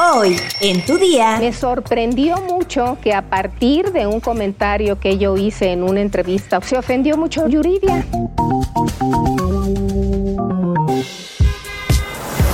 Hoy, 0.00 0.36
en 0.60 0.86
tu 0.86 0.96
día. 0.96 1.38
Me 1.40 1.52
sorprendió 1.52 2.36
mucho 2.42 2.98
que 3.02 3.12
a 3.12 3.22
partir 3.22 3.90
de 3.90 4.06
un 4.06 4.20
comentario 4.20 5.00
que 5.00 5.18
yo 5.18 5.36
hice 5.36 5.72
en 5.72 5.82
una 5.82 6.00
entrevista, 6.00 6.60
se 6.60 6.78
ofendió 6.78 7.16
mucho 7.16 7.48
Yuridia. 7.48 8.06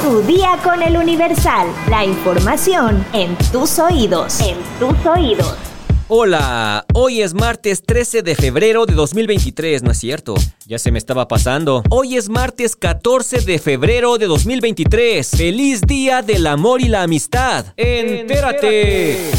Tu 0.02 0.22
día 0.22 0.58
con 0.64 0.82
el 0.82 0.96
Universal. 0.96 1.66
La 1.90 2.02
información 2.02 3.04
en 3.12 3.36
tus 3.52 3.78
oídos. 3.78 4.40
En 4.40 4.56
tus 4.78 5.04
oídos. 5.04 5.73
Hola, 6.08 6.84
hoy 6.92 7.22
es 7.22 7.32
martes 7.32 7.82
13 7.82 8.20
de 8.20 8.34
febrero 8.34 8.84
de 8.84 8.92
2023, 8.92 9.82
¿no 9.82 9.90
es 9.90 9.98
cierto? 9.98 10.34
Ya 10.66 10.78
se 10.78 10.92
me 10.92 10.98
estaba 10.98 11.28
pasando. 11.28 11.82
Hoy 11.88 12.16
es 12.18 12.28
martes 12.28 12.76
14 12.76 13.40
de 13.40 13.58
febrero 13.58 14.18
de 14.18 14.26
2023. 14.26 15.26
Feliz 15.30 15.80
Día 15.80 16.20
del 16.20 16.46
Amor 16.46 16.82
y 16.82 16.88
la 16.88 17.04
Amistad. 17.04 17.72
Entérate. 17.78 19.30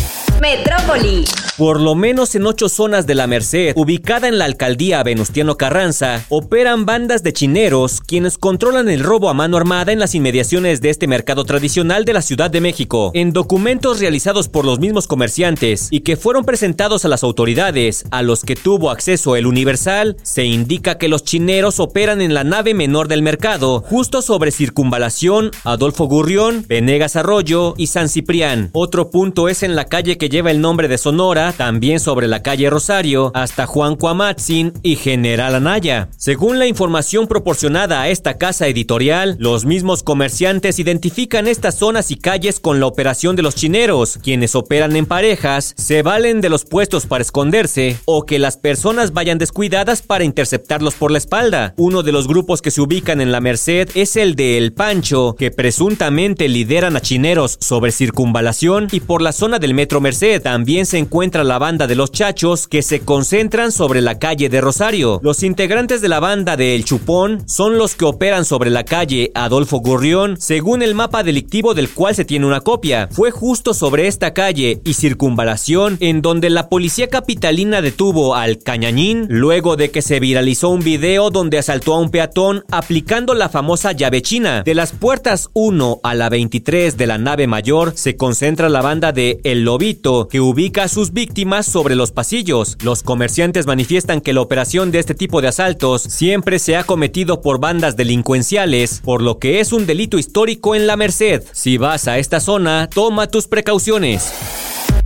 Metrópoli. 0.41 1.25
Por 1.57 1.79
lo 1.79 1.95
menos 1.95 2.35
en 2.35 2.45
ocho 2.47 2.67
zonas 2.67 3.07
de 3.07 3.15
la 3.15 3.27
Merced, 3.27 3.71
ubicada 3.77 4.27
en 4.27 4.37
la 4.37 4.43
alcaldía 4.43 5.01
Venustiano 5.03 5.55
Carranza, 5.55 6.25
operan 6.27 6.85
bandas 6.85 7.23
de 7.23 7.31
chineros 7.31 8.01
quienes 8.01 8.37
controlan 8.37 8.89
el 8.89 9.01
robo 9.01 9.29
a 9.29 9.33
mano 9.33 9.55
armada 9.55 9.93
en 9.93 9.99
las 9.99 10.15
inmediaciones 10.15 10.81
de 10.81 10.89
este 10.89 11.07
mercado 11.07 11.45
tradicional 11.45 12.03
de 12.03 12.11
la 12.11 12.21
Ciudad 12.21 12.51
de 12.51 12.59
México. 12.59 13.11
En 13.13 13.31
documentos 13.31 14.01
realizados 14.01 14.49
por 14.49 14.65
los 14.65 14.79
mismos 14.79 15.07
comerciantes 15.07 15.87
y 15.91 16.01
que 16.01 16.17
fueron 16.17 16.43
presentados 16.43 17.05
a 17.05 17.07
las 17.07 17.23
autoridades, 17.23 18.03
a 18.11 18.21
los 18.21 18.43
que 18.43 18.57
tuvo 18.57 18.89
acceso 18.89 19.37
el 19.37 19.47
Universal, 19.47 20.17
se 20.23 20.43
indica 20.43 20.97
que 20.97 21.07
los 21.07 21.23
chineros 21.23 21.79
operan 21.79 22.19
en 22.19 22.33
la 22.33 22.43
nave 22.43 22.73
menor 22.73 23.07
del 23.07 23.21
mercado, 23.21 23.81
justo 23.87 24.21
sobre 24.21 24.51
Circunvalación, 24.51 25.51
Adolfo 25.63 26.03
Gurrión, 26.07 26.65
Venegas 26.67 27.15
Arroyo 27.15 27.75
y 27.77 27.87
San 27.87 28.09
Ciprián. 28.09 28.71
Otro 28.73 29.09
punto 29.09 29.47
es 29.47 29.63
en 29.63 29.77
la 29.77 29.85
calle 29.85 30.17
que 30.17 30.27
lleva 30.27 30.51
el 30.51 30.59
nombre 30.59 30.89
de 30.89 30.97
Sonora, 30.97 31.44
también 31.53 31.99
sobre 31.99 32.27
la 32.27 32.41
calle 32.41 32.69
Rosario, 32.69 33.31
hasta 33.33 33.65
Juan 33.65 33.95
Cuamatzin 33.95 34.73
y 34.81 34.95
General 34.95 35.55
Anaya. 35.55 36.09
Según 36.17 36.59
la 36.59 36.67
información 36.67 37.27
proporcionada 37.27 38.01
a 38.01 38.09
esta 38.09 38.37
casa 38.37 38.67
editorial, 38.67 39.35
los 39.39 39.65
mismos 39.65 40.03
comerciantes 40.03 40.79
identifican 40.79 41.47
estas 41.47 41.75
zonas 41.75 42.11
y 42.11 42.17
calles 42.17 42.59
con 42.59 42.79
la 42.79 42.87
operación 42.87 43.35
de 43.35 43.41
los 43.41 43.55
chineros, 43.55 44.19
quienes 44.21 44.55
operan 44.55 44.95
en 44.95 45.05
parejas, 45.05 45.73
se 45.77 46.01
valen 46.01 46.41
de 46.41 46.49
los 46.49 46.65
puestos 46.65 47.05
para 47.05 47.21
esconderse 47.21 47.97
o 48.05 48.25
que 48.25 48.39
las 48.39 48.57
personas 48.57 49.13
vayan 49.13 49.37
descuidadas 49.37 50.01
para 50.01 50.23
interceptarlos 50.23 50.95
por 50.95 51.11
la 51.11 51.17
espalda. 51.17 51.73
Uno 51.77 52.03
de 52.03 52.11
los 52.11 52.27
grupos 52.27 52.61
que 52.61 52.71
se 52.71 52.81
ubican 52.81 53.21
en 53.21 53.31
la 53.31 53.41
Merced 53.41 53.89
es 53.95 54.15
el 54.15 54.35
de 54.35 54.57
El 54.57 54.73
Pancho, 54.73 55.35
que 55.37 55.51
presuntamente 55.51 56.47
lideran 56.47 56.95
a 56.95 57.01
chineros 57.01 57.57
sobre 57.59 57.91
circunvalación 57.91 58.87
y 58.91 58.99
por 58.99 59.21
la 59.21 59.31
zona 59.31 59.59
del 59.59 59.73
metro 59.73 60.01
Merced 60.01 60.41
también 60.41 60.85
se 60.85 60.97
encuentra 60.97 61.34
la 61.43 61.59
banda 61.59 61.87
de 61.87 61.95
los 61.95 62.11
Chachos 62.11 62.67
que 62.67 62.81
se 62.81 63.01
concentran 63.01 63.71
sobre 63.71 64.01
la 64.01 64.17
calle 64.17 64.47
de 64.49 64.61
Rosario. 64.61 65.19
Los 65.21 65.43
integrantes 65.43 66.01
de 66.01 66.07
la 66.07 66.19
banda 66.19 66.55
de 66.55 66.75
El 66.75 66.85
Chupón 66.85 67.43
son 67.47 67.77
los 67.77 67.95
que 67.95 68.05
operan 68.05 68.45
sobre 68.45 68.69
la 68.69 68.85
calle 68.85 69.31
Adolfo 69.35 69.79
Gurrión, 69.79 70.37
según 70.39 70.81
el 70.81 70.95
mapa 70.95 71.23
delictivo 71.23 71.73
del 71.73 71.89
cual 71.89 72.15
se 72.15 72.23
tiene 72.25 72.45
una 72.45 72.61
copia. 72.61 73.09
Fue 73.11 73.31
justo 73.31 73.73
sobre 73.73 74.07
esta 74.07 74.33
calle 74.33 74.81
y 74.85 74.93
circunvalación 74.93 75.97
en 75.99 76.21
donde 76.21 76.49
la 76.49 76.69
policía 76.69 77.09
capitalina 77.09 77.81
detuvo 77.81 78.35
al 78.35 78.59
Cañañín 78.59 79.27
luego 79.29 79.75
de 79.75 79.91
que 79.91 80.01
se 80.01 80.19
viralizó 80.19 80.69
un 80.69 80.83
video 80.83 81.31
donde 81.31 81.57
asaltó 81.57 81.95
a 81.95 81.99
un 81.99 82.11
peatón 82.11 82.63
aplicando 82.71 83.33
la 83.33 83.49
famosa 83.49 83.91
llave 83.91 84.21
china. 84.21 84.63
De 84.63 84.73
las 84.73 84.93
puertas 84.93 85.49
1 85.53 85.99
a 86.01 86.15
la 86.15 86.29
23 86.29 86.97
de 86.97 87.07
la 87.07 87.17
nave 87.17 87.47
mayor 87.47 87.93
se 87.95 88.15
concentra 88.15 88.69
la 88.69 88.81
banda 88.81 89.11
de 89.11 89.41
El 89.43 89.63
Lobito 89.63 90.27
que 90.27 90.39
ubica 90.39 90.83
a 90.83 90.87
sus 90.87 91.11
víctimas 91.11 91.24
sobre 91.63 91.95
los 91.95 92.11
pasillos. 92.11 92.77
Los 92.83 93.03
comerciantes 93.03 93.65
manifiestan 93.65 94.21
que 94.21 94.33
la 94.33 94.41
operación 94.41 94.91
de 94.91 94.99
este 94.99 95.15
tipo 95.15 95.41
de 95.41 95.47
asaltos 95.47 96.01
siempre 96.01 96.59
se 96.59 96.75
ha 96.75 96.83
cometido 96.83 97.41
por 97.41 97.59
bandas 97.59 97.95
delincuenciales, 97.95 99.01
por 99.03 99.21
lo 99.21 99.39
que 99.39 99.59
es 99.59 99.73
un 99.73 99.85
delito 99.85 100.17
histórico 100.17 100.75
en 100.75 100.87
la 100.87 100.95
Merced. 100.95 101.43
Si 101.51 101.77
vas 101.77 102.07
a 102.07 102.17
esta 102.17 102.39
zona, 102.39 102.89
toma 102.93 103.27
tus 103.27 103.47
precauciones. 103.47 104.31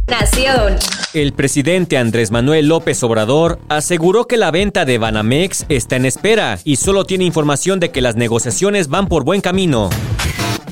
Nación. 0.08 0.76
El 1.14 1.34
presidente 1.34 1.98
Andrés 1.98 2.32
Manuel 2.32 2.68
López 2.68 3.02
Obrador 3.04 3.60
aseguró 3.70 4.26
que 4.26 4.38
la 4.38 4.52
venta 4.52 4.86
de 4.86 4.98
Banamex 4.98 5.66
está 5.70 5.96
en 5.96 6.06
espera 6.06 6.60
y 6.64 6.78
solo 6.78 7.06
tiene 7.06 7.26
información 7.26 7.80
de 7.80 7.92
que 7.92 8.02
las 8.02 8.16
negociaciones 8.16 8.88
van 8.88 9.08
por 9.08 9.24
buen 9.24 9.42
camino 9.42 9.90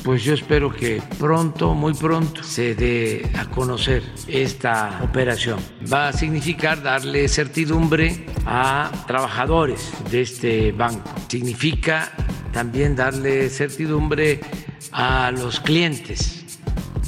pues 0.08 0.24
yo 0.24 0.36
espero 0.36 0.72
que 0.74 1.02
pronto, 1.20 1.74
muy 1.74 1.94
pronto, 1.94 2.42
se 2.42 2.76
dé 2.76 3.30
a 3.38 3.44
conocer 3.44 4.02
esta 4.30 5.02
operación. 5.04 5.60
Va 5.92 6.08
a 6.08 6.14
significar 6.14 6.82
darle 6.82 7.28
certidumbre 7.28 8.26
a 8.46 8.90
trabajadores 9.06 9.92
de 10.10 10.22
este 10.22 10.72
banco. 10.72 11.14
Significa 11.28 12.10
también 12.54 12.96
darle 12.96 13.50
certidumbre 13.50 14.40
a 14.94 15.30
los 15.32 15.60
clientes. 15.60 16.58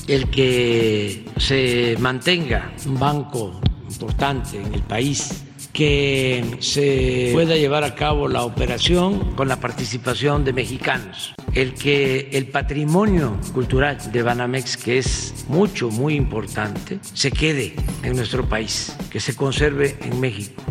El 0.05 0.29
que 0.29 1.23
se 1.37 1.95
mantenga 2.01 2.73
un 2.85 2.99
banco 2.99 3.61
importante 3.89 4.61
en 4.61 4.73
el 4.73 4.81
país 4.81 5.45
que 5.71 6.57
se 6.59 7.29
pueda 7.31 7.55
llevar 7.55 7.85
a 7.85 7.95
cabo 7.95 8.27
la 8.27 8.43
operación 8.43 9.35
con 9.35 9.47
la 9.47 9.61
participación 9.61 10.43
de 10.43 10.51
mexicanos, 10.51 11.33
el 11.61 11.73
que 11.73 12.29
el 12.31 12.47
patrimonio 12.47 13.37
cultural 13.53 13.97
de 14.11 14.23
Banamex, 14.23 14.77
que 14.77 14.97
es 14.97 15.45
mucho, 15.49 15.89
muy 15.89 16.15
importante, 16.15 16.99
se 17.13 17.31
quede 17.31 17.75
en 18.01 18.15
nuestro 18.15 18.47
país, 18.47 18.95
que 19.09 19.19
se 19.19 19.35
conserve 19.35 19.97
en 20.01 20.21
México. 20.21 20.63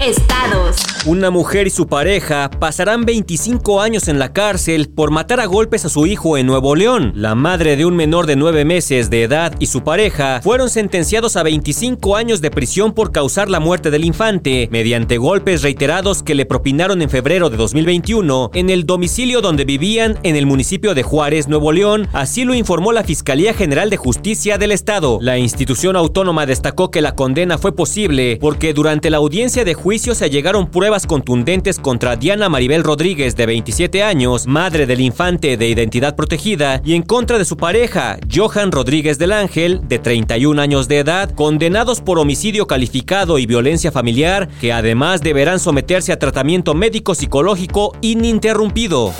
Estados. 0.00 0.76
Una 1.06 1.30
mujer 1.30 1.66
y 1.66 1.70
su 1.70 1.88
pareja 1.88 2.50
pasarán 2.50 3.04
25 3.04 3.80
años 3.80 4.06
en 4.06 4.20
la 4.20 4.32
cárcel 4.32 4.88
por 4.88 5.10
matar 5.10 5.40
a 5.40 5.46
golpes 5.46 5.84
a 5.84 5.88
su 5.88 6.06
hijo 6.06 6.38
en 6.38 6.46
Nuevo 6.46 6.76
León. 6.76 7.12
La 7.16 7.34
madre 7.34 7.74
de 7.74 7.84
un 7.84 7.96
menor 7.96 8.26
de 8.26 8.36
9 8.36 8.64
meses 8.64 9.10
de 9.10 9.24
edad 9.24 9.54
y 9.58 9.66
su 9.66 9.82
pareja 9.82 10.40
fueron 10.40 10.70
sentenciados 10.70 11.36
a 11.36 11.42
25 11.42 12.14
años 12.14 12.40
de 12.40 12.52
prisión 12.52 12.92
por 12.92 13.10
causar 13.10 13.50
la 13.50 13.58
muerte 13.58 13.90
del 13.90 14.04
infante 14.04 14.68
mediante 14.70 15.18
golpes 15.18 15.62
reiterados 15.62 16.22
que 16.22 16.36
le 16.36 16.46
propinaron 16.46 17.02
en 17.02 17.10
febrero 17.10 17.50
de 17.50 17.56
2021 17.56 18.50
en 18.54 18.70
el 18.70 18.86
domicilio 18.86 19.40
donde 19.40 19.64
vivían 19.64 20.16
en 20.22 20.36
el 20.36 20.46
municipio 20.46 20.94
de 20.94 21.02
Juárez, 21.02 21.48
Nuevo 21.48 21.72
León. 21.72 22.06
Así 22.12 22.44
lo 22.44 22.54
informó 22.54 22.92
la 22.92 23.02
Fiscalía 23.02 23.52
General 23.52 23.90
de 23.90 23.96
Justicia 23.96 24.58
del 24.58 24.70
Estado. 24.70 25.18
La 25.20 25.38
institución 25.38 25.96
autónoma 25.96 26.46
destacó 26.46 26.92
que 26.92 27.02
la 27.02 27.16
condena 27.16 27.58
fue 27.58 27.74
posible 27.74 28.38
porque 28.40 28.72
durante 28.72 29.10
la 29.10 29.16
audiencia 29.16 29.64
de 29.64 29.74
juicio 29.74 29.87
juicio 29.88 30.14
se 30.14 30.28
llegaron 30.28 30.70
pruebas 30.70 31.06
contundentes 31.06 31.78
contra 31.78 32.14
Diana 32.14 32.50
Maribel 32.50 32.84
Rodríguez, 32.84 33.36
de 33.36 33.46
27 33.46 34.02
años, 34.02 34.46
madre 34.46 34.84
del 34.84 35.00
infante 35.00 35.56
de 35.56 35.66
identidad 35.66 36.14
protegida, 36.14 36.82
y 36.84 36.92
en 36.92 37.00
contra 37.00 37.38
de 37.38 37.46
su 37.46 37.56
pareja, 37.56 38.18
Johan 38.30 38.70
Rodríguez 38.70 39.18
del 39.18 39.32
Ángel, 39.32 39.80
de 39.88 39.98
31 39.98 40.60
años 40.60 40.88
de 40.88 40.98
edad, 40.98 41.30
condenados 41.30 42.02
por 42.02 42.18
homicidio 42.18 42.66
calificado 42.66 43.38
y 43.38 43.46
violencia 43.46 43.90
familiar, 43.90 44.50
que 44.60 44.74
además 44.74 45.22
deberán 45.22 45.58
someterse 45.58 46.12
a 46.12 46.18
tratamiento 46.18 46.74
médico 46.74 47.14
psicológico 47.14 47.96
ininterrumpido. 48.02 49.14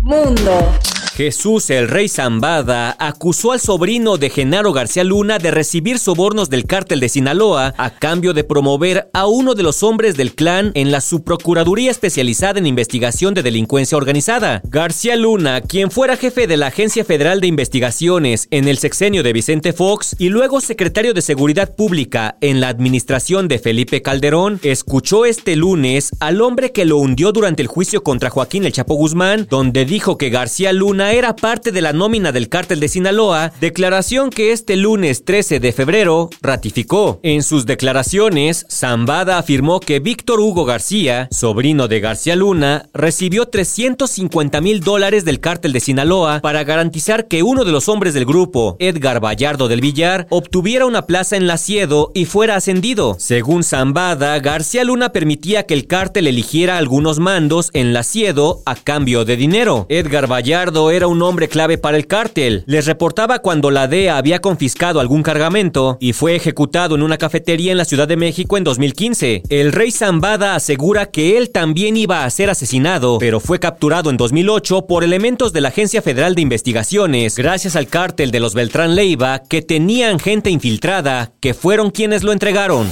Mundo. 0.00 0.72
Jesús 1.14 1.68
el 1.68 1.88
Rey 1.88 2.08
Zambada 2.08 2.96
acusó 2.98 3.52
al 3.52 3.60
sobrino 3.60 4.16
de 4.16 4.30
Genaro 4.30 4.72
García 4.72 5.04
Luna 5.04 5.38
de 5.38 5.50
recibir 5.50 5.98
sobornos 5.98 6.48
del 6.48 6.64
cártel 6.64 7.00
de 7.00 7.10
Sinaloa 7.10 7.74
a 7.76 7.90
cambio 7.90 8.32
de 8.32 8.44
promover 8.44 9.10
a 9.12 9.26
uno 9.26 9.54
de 9.54 9.62
los 9.62 9.82
hombres 9.82 10.16
del 10.16 10.34
clan 10.34 10.72
en 10.74 10.90
la 10.90 11.02
subprocuraduría 11.02 11.90
especializada 11.90 12.58
en 12.58 12.66
investigación 12.66 13.34
de 13.34 13.42
delincuencia 13.42 13.98
organizada. 13.98 14.62
García 14.64 15.16
Luna, 15.16 15.60
quien 15.60 15.90
fuera 15.90 16.16
jefe 16.16 16.46
de 16.46 16.56
la 16.56 16.68
Agencia 16.68 17.04
Federal 17.04 17.42
de 17.42 17.46
Investigaciones 17.46 18.48
en 18.50 18.66
el 18.66 18.78
sexenio 18.78 19.22
de 19.22 19.34
Vicente 19.34 19.74
Fox 19.74 20.16
y 20.18 20.30
luego 20.30 20.62
secretario 20.62 21.12
de 21.12 21.20
Seguridad 21.20 21.74
Pública 21.74 22.38
en 22.40 22.60
la 22.60 22.68
administración 22.68 23.48
de 23.48 23.58
Felipe 23.58 24.00
Calderón, 24.00 24.60
escuchó 24.62 25.26
este 25.26 25.56
lunes 25.56 26.12
al 26.20 26.40
hombre 26.40 26.72
que 26.72 26.86
lo 26.86 26.96
hundió 26.96 27.32
durante 27.32 27.60
el 27.60 27.68
juicio 27.68 28.02
contra 28.02 28.30
Joaquín 28.30 28.64
El 28.64 28.72
Chapo 28.72 28.94
Guzmán, 28.94 29.46
donde 29.50 29.84
dijo 29.84 30.16
que 30.16 30.30
García 30.30 30.72
Luna 30.72 31.01
era 31.10 31.34
parte 31.34 31.72
de 31.72 31.80
la 31.80 31.92
nómina 31.92 32.30
del 32.30 32.48
cártel 32.48 32.78
de 32.78 32.86
Sinaloa, 32.86 33.52
declaración 33.60 34.30
que 34.30 34.52
este 34.52 34.76
lunes 34.76 35.24
13 35.24 35.58
de 35.58 35.72
febrero 35.72 36.30
ratificó. 36.40 37.18
En 37.24 37.42
sus 37.42 37.66
declaraciones, 37.66 38.66
Zambada 38.70 39.38
afirmó 39.38 39.80
que 39.80 39.98
Víctor 39.98 40.38
Hugo 40.38 40.64
García, 40.64 41.26
sobrino 41.32 41.88
de 41.88 41.98
García 41.98 42.36
Luna, 42.36 42.88
recibió 42.94 43.46
350 43.46 44.60
mil 44.60 44.80
dólares 44.80 45.24
del 45.24 45.40
cártel 45.40 45.72
de 45.72 45.80
Sinaloa 45.80 46.40
para 46.40 46.62
garantizar 46.62 47.26
que 47.26 47.42
uno 47.42 47.64
de 47.64 47.72
los 47.72 47.88
hombres 47.88 48.14
del 48.14 48.24
grupo, 48.24 48.76
Edgar 48.78 49.18
Vallardo 49.24 49.66
del 49.66 49.80
Villar, 49.80 50.26
obtuviera 50.30 50.86
una 50.86 51.06
plaza 51.06 51.36
en 51.36 51.48
la 51.48 51.58
Ciedo 51.58 52.12
y 52.14 52.26
fuera 52.26 52.54
ascendido. 52.54 53.16
Según 53.18 53.64
Zambada, 53.64 54.38
García 54.38 54.84
Luna 54.84 55.10
permitía 55.10 55.64
que 55.64 55.74
el 55.74 55.86
cártel 55.86 56.28
eligiera 56.28 56.78
algunos 56.78 57.18
mandos 57.18 57.70
en 57.72 57.92
la 57.92 58.02
Ciedo 58.04 58.62
a 58.66 58.76
cambio 58.76 59.24
de 59.24 59.36
dinero. 59.36 59.86
Edgar 59.88 60.30
Vallardo 60.30 60.91
era 60.92 61.06
un 61.06 61.22
hombre 61.22 61.48
clave 61.48 61.78
para 61.78 61.96
el 61.96 62.06
cártel. 62.06 62.64
Les 62.66 62.86
reportaba 62.86 63.40
cuando 63.40 63.70
la 63.70 63.88
DEA 63.88 64.16
había 64.16 64.40
confiscado 64.40 65.00
algún 65.00 65.22
cargamento 65.22 65.96
y 66.00 66.12
fue 66.12 66.34
ejecutado 66.36 66.94
en 66.94 67.02
una 67.02 67.18
cafetería 67.18 67.72
en 67.72 67.78
la 67.78 67.84
Ciudad 67.84 68.08
de 68.08 68.16
México 68.16 68.56
en 68.56 68.64
2015. 68.64 69.42
El 69.48 69.72
rey 69.72 69.90
Zambada 69.90 70.54
asegura 70.54 71.06
que 71.06 71.38
él 71.38 71.50
también 71.50 71.96
iba 71.96 72.24
a 72.24 72.30
ser 72.30 72.50
asesinado, 72.50 73.18
pero 73.18 73.40
fue 73.40 73.58
capturado 73.58 74.10
en 74.10 74.16
2008 74.16 74.86
por 74.86 75.04
elementos 75.04 75.52
de 75.52 75.60
la 75.60 75.68
Agencia 75.68 76.02
Federal 76.02 76.34
de 76.34 76.42
Investigaciones, 76.42 77.36
gracias 77.36 77.76
al 77.76 77.88
cártel 77.88 78.30
de 78.30 78.40
los 78.40 78.54
Beltrán 78.54 78.94
Leiva, 78.94 79.42
que 79.48 79.62
tenían 79.62 80.18
gente 80.18 80.50
infiltrada, 80.50 81.32
que 81.40 81.54
fueron 81.54 81.90
quienes 81.90 82.22
lo 82.22 82.32
entregaron. 82.32 82.90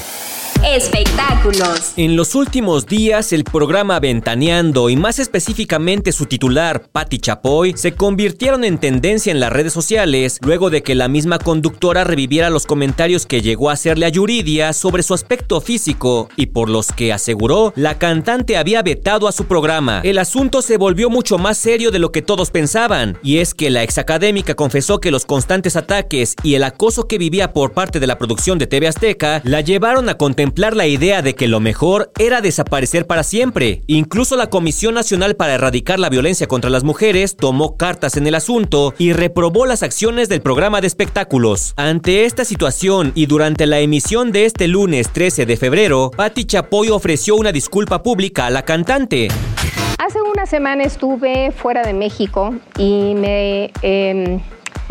Espectáculos. 0.64 1.94
En 1.96 2.16
los 2.16 2.34
últimos 2.34 2.84
días, 2.86 3.32
el 3.32 3.44
programa 3.44 3.98
Ventaneando 3.98 4.90
y 4.90 4.96
más 4.96 5.18
específicamente 5.18 6.12
su 6.12 6.26
titular, 6.26 6.82
Patti 6.92 7.18
Chapoy, 7.18 7.72
se 7.76 7.94
convirtieron 7.94 8.64
en 8.64 8.76
tendencia 8.76 9.32
en 9.32 9.40
las 9.40 9.50
redes 9.50 9.72
sociales 9.72 10.38
luego 10.42 10.68
de 10.68 10.82
que 10.82 10.94
la 10.94 11.08
misma 11.08 11.38
conductora 11.38 12.04
reviviera 12.04 12.50
los 12.50 12.66
comentarios 12.66 13.24
que 13.24 13.40
llegó 13.40 13.70
a 13.70 13.72
hacerle 13.72 14.04
a 14.04 14.10
Yuridia 14.10 14.74
sobre 14.74 15.02
su 15.02 15.14
aspecto 15.14 15.62
físico 15.62 16.28
y 16.36 16.46
por 16.46 16.68
los 16.68 16.88
que 16.88 17.10
aseguró 17.14 17.72
la 17.74 17.98
cantante 17.98 18.58
había 18.58 18.82
vetado 18.82 19.28
a 19.28 19.32
su 19.32 19.46
programa. 19.46 20.02
El 20.04 20.18
asunto 20.18 20.60
se 20.60 20.76
volvió 20.76 21.08
mucho 21.08 21.38
más 21.38 21.56
serio 21.56 21.90
de 21.90 22.00
lo 22.00 22.12
que 22.12 22.20
todos 22.20 22.50
pensaban, 22.50 23.16
y 23.22 23.38
es 23.38 23.54
que 23.54 23.70
la 23.70 23.82
exacadémica 23.82 24.54
confesó 24.54 25.00
que 25.00 25.10
los 25.10 25.24
constantes 25.24 25.76
ataques 25.76 26.34
y 26.42 26.54
el 26.54 26.64
acoso 26.64 27.08
que 27.08 27.16
vivía 27.16 27.54
por 27.54 27.72
parte 27.72 27.98
de 27.98 28.06
la 28.06 28.18
producción 28.18 28.58
de 28.58 28.66
TV 28.66 28.88
Azteca 28.88 29.40
la 29.44 29.62
llevaron 29.62 30.10
a 30.10 30.18
contemplar 30.18 30.49
la 30.58 30.86
idea 30.86 31.22
de 31.22 31.34
que 31.34 31.48
lo 31.48 31.60
mejor 31.60 32.12
era 32.18 32.40
desaparecer 32.40 33.06
para 33.06 33.22
siempre. 33.22 33.82
Incluso 33.86 34.36
la 34.36 34.50
Comisión 34.50 34.94
Nacional 34.94 35.36
para 35.36 35.54
Erradicar 35.54 35.98
la 35.98 36.08
Violencia 36.08 36.46
contra 36.46 36.70
las 36.70 36.84
Mujeres 36.84 37.36
tomó 37.36 37.76
cartas 37.76 38.16
en 38.16 38.26
el 38.26 38.34
asunto 38.34 38.92
y 38.98 39.12
reprobó 39.12 39.66
las 39.66 39.82
acciones 39.82 40.28
del 40.28 40.42
programa 40.42 40.80
de 40.80 40.86
espectáculos. 40.86 41.72
Ante 41.76 42.24
esta 42.24 42.44
situación 42.44 43.12
y 43.14 43.26
durante 43.26 43.66
la 43.66 43.80
emisión 43.80 44.32
de 44.32 44.44
este 44.44 44.68
lunes 44.68 45.10
13 45.12 45.46
de 45.46 45.56
febrero, 45.56 46.10
Patti 46.16 46.44
Chapoy 46.44 46.90
ofreció 46.90 47.36
una 47.36 47.52
disculpa 47.52 48.02
pública 48.02 48.46
a 48.46 48.50
la 48.50 48.64
cantante. 48.64 49.28
Hace 49.98 50.20
una 50.22 50.46
semana 50.46 50.84
estuve 50.84 51.52
fuera 51.52 51.82
de 51.82 51.92
México 51.92 52.54
y 52.78 53.14
me... 53.14 53.70
Em, 53.82 54.40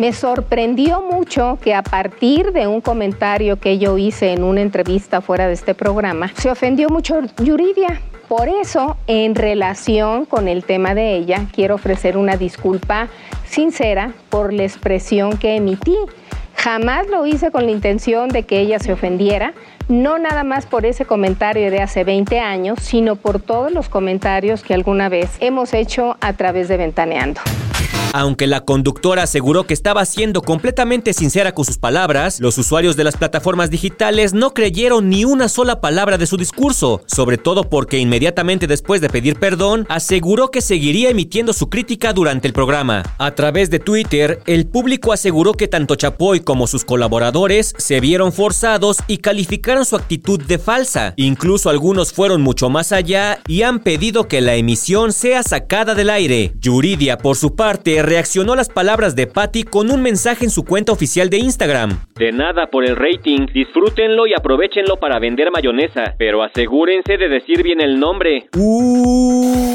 me 0.00 0.14
sorprendió 0.14 1.02
mucho 1.02 1.58
que 1.60 1.74
a 1.74 1.82
partir 1.82 2.52
de 2.52 2.66
un 2.66 2.80
comentario 2.80 3.60
que 3.60 3.76
yo 3.76 3.98
hice 3.98 4.32
en 4.32 4.44
una 4.44 4.62
entrevista 4.62 5.20
fuera 5.20 5.46
de 5.46 5.52
este 5.52 5.74
programa, 5.74 6.32
se 6.36 6.50
ofendió 6.50 6.88
mucho 6.88 7.20
Yuridia. 7.36 8.00
Por 8.26 8.48
eso, 8.48 8.96
en 9.06 9.34
relación 9.34 10.24
con 10.24 10.48
el 10.48 10.64
tema 10.64 10.94
de 10.94 11.16
ella, 11.16 11.48
quiero 11.52 11.74
ofrecer 11.74 12.16
una 12.16 12.38
disculpa 12.38 13.08
sincera 13.44 14.14
por 14.30 14.54
la 14.54 14.62
expresión 14.62 15.36
que 15.36 15.56
emití. 15.56 15.96
Jamás 16.54 17.06
lo 17.08 17.26
hice 17.26 17.50
con 17.50 17.66
la 17.66 17.72
intención 17.72 18.30
de 18.30 18.44
que 18.44 18.58
ella 18.58 18.78
se 18.78 18.94
ofendiera, 18.94 19.52
no 19.88 20.18
nada 20.18 20.44
más 20.44 20.64
por 20.64 20.86
ese 20.86 21.04
comentario 21.04 21.70
de 21.70 21.82
hace 21.82 22.04
20 22.04 22.40
años, 22.40 22.78
sino 22.80 23.16
por 23.16 23.42
todos 23.42 23.70
los 23.70 23.90
comentarios 23.90 24.62
que 24.62 24.72
alguna 24.72 25.10
vez 25.10 25.36
hemos 25.40 25.74
hecho 25.74 26.16
a 26.22 26.32
través 26.32 26.68
de 26.68 26.78
Ventaneando. 26.78 27.42
Aunque 28.12 28.48
la 28.48 28.62
conductora 28.62 29.22
aseguró 29.22 29.66
que 29.66 29.74
estaba 29.74 30.04
siendo 30.04 30.42
completamente 30.42 31.12
sincera 31.12 31.52
con 31.52 31.64
sus 31.64 31.78
palabras, 31.78 32.40
los 32.40 32.58
usuarios 32.58 32.96
de 32.96 33.04
las 33.04 33.16
plataformas 33.16 33.70
digitales 33.70 34.34
no 34.34 34.52
creyeron 34.52 35.08
ni 35.08 35.24
una 35.24 35.48
sola 35.48 35.80
palabra 35.80 36.18
de 36.18 36.26
su 36.26 36.36
discurso, 36.36 37.02
sobre 37.06 37.38
todo 37.38 37.64
porque 37.64 37.98
inmediatamente 37.98 38.66
después 38.66 39.00
de 39.00 39.08
pedir 39.08 39.38
perdón, 39.38 39.86
aseguró 39.88 40.50
que 40.50 40.60
seguiría 40.60 41.10
emitiendo 41.10 41.52
su 41.52 41.68
crítica 41.68 42.12
durante 42.12 42.48
el 42.48 42.52
programa. 42.52 43.04
A 43.18 43.34
través 43.36 43.70
de 43.70 43.78
Twitter, 43.78 44.40
el 44.46 44.66
público 44.66 45.12
aseguró 45.12 45.54
que 45.54 45.68
tanto 45.68 45.94
Chapoy 45.94 46.40
como 46.40 46.66
sus 46.66 46.84
colaboradores 46.84 47.74
se 47.78 48.00
vieron 48.00 48.32
forzados 48.32 48.98
y 49.06 49.18
calificaron 49.18 49.84
su 49.84 49.94
actitud 49.94 50.42
de 50.42 50.58
falsa. 50.58 51.14
Incluso 51.16 51.70
algunos 51.70 52.12
fueron 52.12 52.42
mucho 52.42 52.70
más 52.70 52.90
allá 52.90 53.38
y 53.46 53.62
han 53.62 53.80
pedido 53.80 54.26
que 54.26 54.40
la 54.40 54.56
emisión 54.56 55.12
sea 55.12 55.42
sacada 55.42 55.94
del 55.94 56.10
aire. 56.10 56.52
Yuridia, 56.60 57.18
por 57.18 57.36
su 57.36 57.54
parte, 57.54 57.99
reaccionó 58.02 58.52
a 58.52 58.56
las 58.56 58.68
palabras 58.68 59.16
de 59.16 59.26
Patty 59.26 59.62
con 59.62 59.90
un 59.90 60.02
mensaje 60.02 60.44
en 60.44 60.50
su 60.50 60.64
cuenta 60.64 60.92
oficial 60.92 61.30
de 61.30 61.38
Instagram. 61.38 62.06
De 62.16 62.32
nada 62.32 62.66
por 62.66 62.84
el 62.84 62.96
rating, 62.96 63.46
disfrútenlo 63.52 64.26
y 64.26 64.34
aprovechenlo 64.34 64.96
para 64.96 65.18
vender 65.18 65.50
mayonesa, 65.50 66.14
pero 66.18 66.42
asegúrense 66.42 67.16
de 67.16 67.28
decir 67.28 67.62
bien 67.62 67.80
el 67.80 67.98
nombre. 67.98 68.48
Uh, 68.56 69.69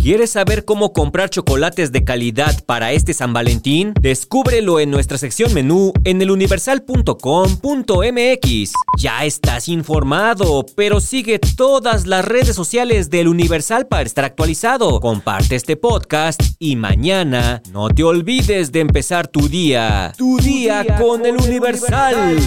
¿Quieres 0.00 0.30
saber 0.30 0.64
cómo 0.64 0.92
comprar 0.92 1.30
chocolates 1.30 1.90
de 1.92 2.04
calidad 2.04 2.64
para 2.64 2.92
este 2.92 3.12
San 3.12 3.32
Valentín? 3.32 3.92
Descúbrelo 4.00 4.78
en 4.80 4.90
nuestra 4.90 5.18
sección 5.18 5.52
menú 5.52 5.92
en 6.04 6.22
eluniversal.com.mx. 6.22 8.72
Ya 8.98 9.24
estás 9.24 9.68
informado, 9.68 10.64
pero 10.74 11.00
sigue 11.00 11.38
todas 11.38 12.06
las 12.06 12.24
redes 12.24 12.56
sociales 12.56 13.10
del 13.10 13.28
Universal 13.28 13.88
para 13.88 14.04
estar 14.04 14.24
actualizado. 14.24 15.00
Comparte 15.00 15.56
este 15.56 15.76
podcast 15.76 16.40
y 16.58 16.76
mañana 16.76 17.62
no 17.70 17.90
te 17.90 18.02
olvides 18.02 18.72
de 18.72 18.80
empezar 18.80 19.28
tu 19.28 19.48
día. 19.48 20.14
Tu, 20.16 20.38
día, 20.38 20.96
con, 20.98 21.26
el 21.26 21.36
Universal. 21.36 22.38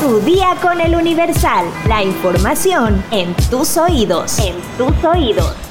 Tu 0.00 0.20
día 0.20 0.56
con 0.62 0.80
el 0.80 0.94
Universal. 0.94 1.66
La 1.88 2.02
información 2.02 3.04
en 3.10 3.34
tus 3.50 3.76
oídos. 3.76 4.38
En 4.38 4.54
tus 4.78 5.04
oídos. 5.04 5.65